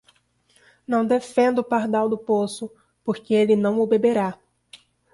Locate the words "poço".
2.17-2.71